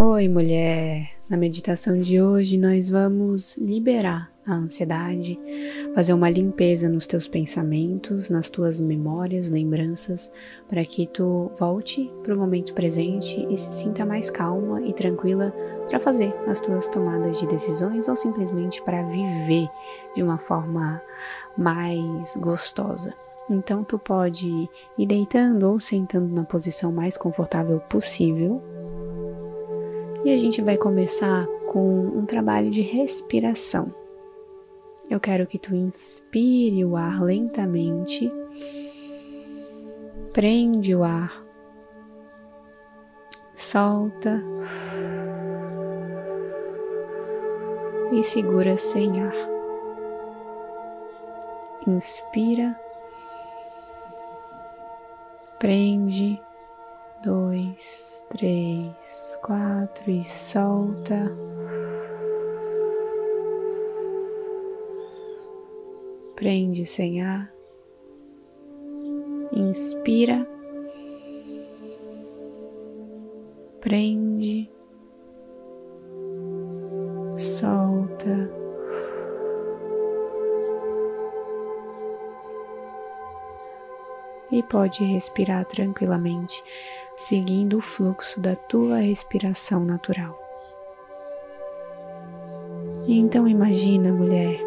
[0.00, 1.10] Oi, mulher!
[1.28, 5.36] Na meditação de hoje, nós vamos liberar a ansiedade,
[5.92, 10.32] fazer uma limpeza nos teus pensamentos, nas tuas memórias, lembranças,
[10.68, 15.52] para que tu volte para o momento presente e se sinta mais calma e tranquila
[15.88, 19.68] para fazer as tuas tomadas de decisões ou simplesmente para viver
[20.14, 21.02] de uma forma
[21.56, 23.12] mais gostosa.
[23.50, 24.48] Então tu pode
[24.96, 28.62] ir deitando ou sentando na posição mais confortável possível.
[30.24, 33.94] E a gente vai começar com um trabalho de respiração.
[35.08, 38.30] Eu quero que tu inspire o ar lentamente,
[40.32, 41.42] prende o ar,
[43.54, 44.42] solta.
[48.12, 49.34] E segura sem ar.
[51.86, 52.78] Inspira,
[55.58, 56.40] prende,
[57.22, 61.36] dois, três, quatro e solta.
[66.38, 67.52] prende sem ar,
[69.52, 70.46] inspira,
[73.80, 74.70] prende,
[77.36, 78.48] solta.
[84.52, 86.62] E pode respirar tranquilamente,
[87.18, 90.38] seguindo o fluxo da tua respiração natural.
[93.08, 94.60] Então imagina, mulher,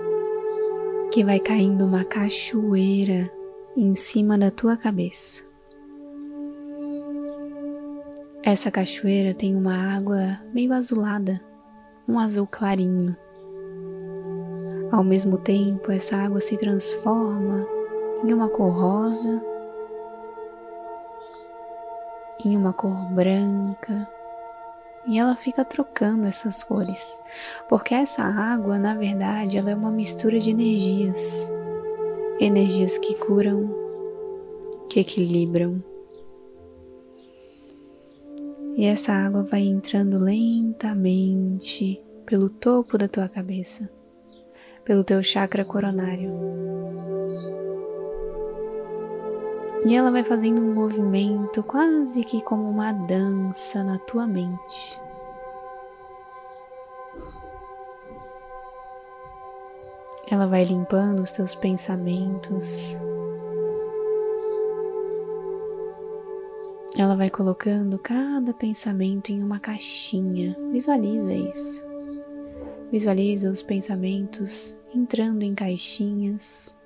[1.11, 3.31] que vai caindo uma cachoeira
[3.75, 5.45] em cima da tua cabeça.
[8.43, 11.39] Essa cachoeira tem uma água meio azulada,
[12.07, 13.15] um azul clarinho.
[14.91, 17.65] Ao mesmo tempo, essa água se transforma
[18.25, 19.50] em uma cor rosa,
[22.45, 24.07] em uma cor branca,
[25.05, 27.19] e ela fica trocando essas cores,
[27.67, 31.51] porque essa água, na verdade, ela é uma mistura de energias.
[32.39, 33.73] Energias que curam,
[34.89, 35.83] que equilibram.
[38.75, 43.89] E essa água vai entrando lentamente pelo topo da tua cabeça,
[44.85, 46.31] pelo teu chakra coronário.
[49.83, 55.01] E ela vai fazendo um movimento quase que como uma dança na tua mente.
[60.29, 62.95] Ela vai limpando os teus pensamentos.
[66.97, 70.55] Ela vai colocando cada pensamento em uma caixinha.
[70.71, 71.87] Visualiza isso.
[72.91, 76.77] Visualiza os pensamentos entrando em caixinhas,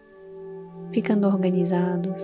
[0.91, 2.23] ficando organizados.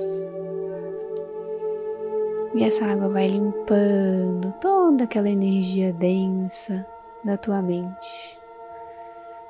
[2.54, 6.86] E essa água vai limpando toda aquela energia densa
[7.24, 8.38] da tua mente,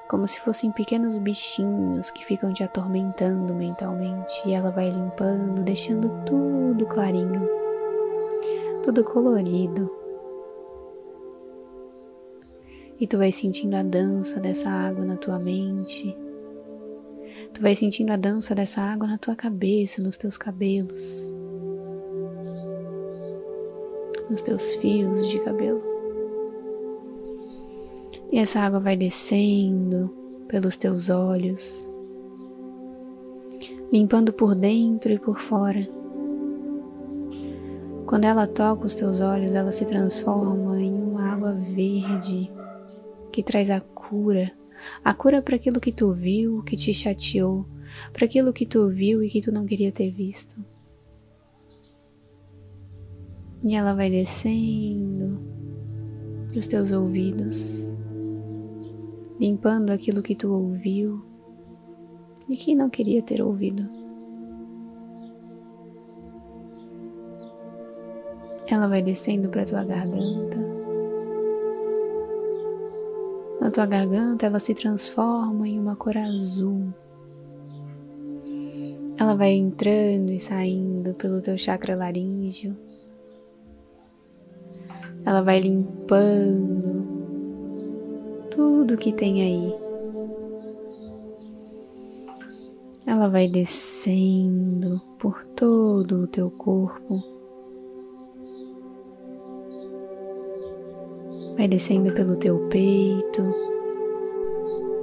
[0.07, 6.12] como se fossem pequenos bichinhos que ficam te atormentando mentalmente, e ela vai limpando, deixando
[6.25, 7.50] tudo clarinho,
[8.84, 9.89] tudo colorido.
[13.00, 16.16] E tu vai sentindo a dança dessa água na tua mente.
[17.51, 21.41] Tu vai sentindo a dança dessa água na tua cabeça, nos teus cabelos
[24.31, 25.81] nos teus fios de cabelo.
[28.31, 30.09] E essa água vai descendo
[30.47, 31.90] pelos teus olhos,
[33.92, 35.86] limpando por dentro e por fora.
[38.06, 42.50] Quando ela toca os teus olhos, ela se transforma em uma água verde
[43.34, 44.52] que traz a cura,
[45.03, 47.66] a cura para aquilo que tu viu, que te chateou,
[48.13, 50.56] para aquilo que tu viu e que tu não queria ter visto.
[53.63, 55.39] E ela vai descendo
[56.49, 57.94] para os teus ouvidos,
[59.39, 61.23] limpando aquilo que tu ouviu
[62.50, 63.88] e que não queria ter ouvido.
[68.67, 70.57] Ela vai descendo para tua garganta.
[73.59, 76.91] Na tua garganta ela se transforma em uma cor azul.
[79.18, 82.75] Ela vai entrando e saindo pelo teu chakra laríngeo
[85.25, 87.06] ela vai limpando
[88.50, 89.73] tudo que tem aí.
[93.06, 97.23] Ela vai descendo por todo o teu corpo.
[101.56, 103.51] Vai descendo pelo teu peito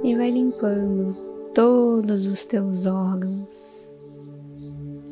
[0.03, 1.13] e vai limpando
[1.53, 3.89] todos os teus órgãos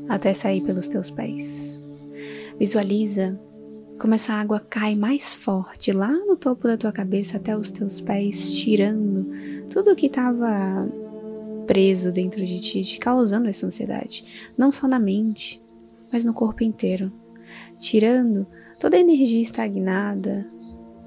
[0.10, 1.86] até sair pelos teus pés.
[2.57, 3.39] Visualiza
[3.98, 8.00] como essa água cai mais forte lá no topo da tua cabeça até os teus
[8.00, 9.28] pés, tirando
[9.70, 10.88] tudo que estava
[11.66, 15.62] preso dentro de ti, te causando essa ansiedade, não só na mente,
[16.12, 17.12] mas no corpo inteiro,
[17.76, 18.48] tirando
[18.80, 20.48] toda a energia estagnada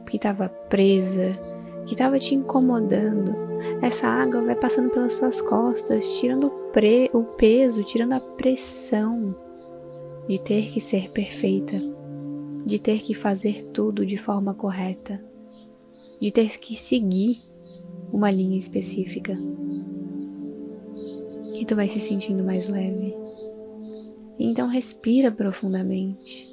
[0.07, 1.39] que estava presa,
[1.87, 3.35] que estava te incomodando.
[3.81, 9.37] Essa água vai passando pelas tuas costas, tirando o, o peso, tirando a pressão
[10.29, 12.00] de ter que ser perfeita
[12.65, 15.23] de ter que fazer tudo de forma correta,
[16.21, 17.41] de ter que seguir
[18.12, 19.37] uma linha específica.
[21.55, 23.15] E tu vai se sentindo mais leve.
[24.39, 26.51] Então respira profundamente.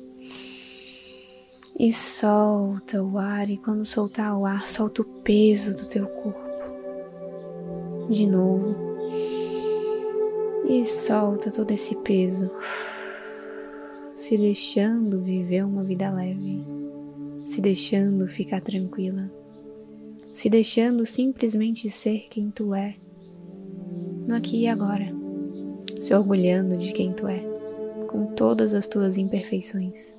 [1.80, 6.48] E solta o ar, e quando soltar o ar, solta o peso do teu corpo.
[8.10, 8.76] De novo.
[10.68, 12.52] E solta todo esse peso
[14.28, 16.62] se deixando viver uma vida leve,
[17.46, 19.32] se deixando ficar tranquila,
[20.34, 22.98] se deixando simplesmente ser quem tu é,
[24.28, 25.14] no aqui e agora,
[25.98, 27.40] se orgulhando de quem tu é,
[28.10, 30.18] com todas as tuas imperfeições.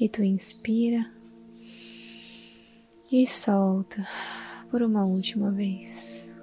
[0.00, 1.08] E tu inspira
[3.12, 4.04] e solta
[4.72, 6.36] por uma última vez.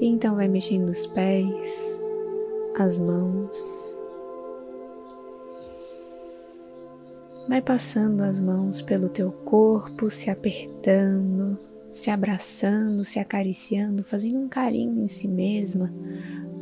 [0.00, 2.00] E então vai mexendo os pés,
[2.78, 4.00] as mãos.
[7.48, 11.58] Vai passando as mãos pelo teu corpo, se apertando,
[11.90, 15.90] se abraçando, se acariciando, fazendo um carinho em si mesma.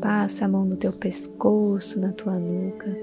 [0.01, 2.97] Passa a mão no teu pescoço, na tua nuca.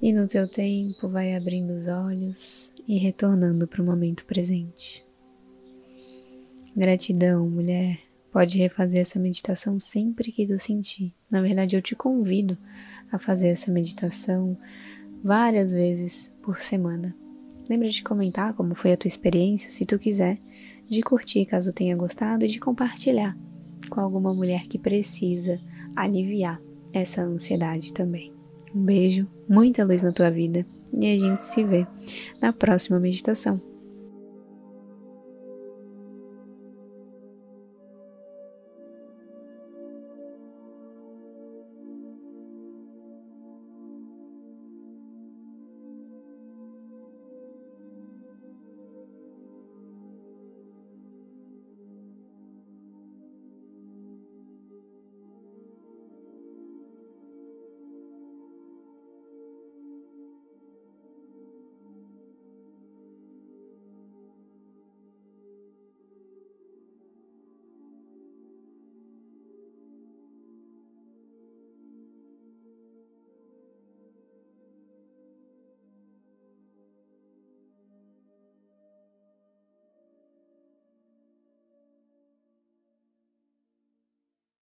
[0.00, 5.04] E no teu tempo vai abrindo os olhos e retornando para o momento presente.
[6.76, 8.05] Gratidão, mulher.
[8.30, 11.14] Pode refazer essa meditação sempre que tu sentir.
[11.30, 12.56] Na verdade, eu te convido
[13.10, 14.58] a fazer essa meditação
[15.22, 17.14] várias vezes por semana.
[17.68, 20.38] Lembra de comentar como foi a tua experiência, se tu quiser,
[20.86, 23.36] de curtir caso tenha gostado e de compartilhar
[23.90, 25.60] com alguma mulher que precisa
[25.94, 26.60] aliviar
[26.92, 28.32] essa ansiedade também.
[28.74, 31.86] Um beijo, muita luz na tua vida e a gente se vê
[32.40, 33.60] na próxima meditação.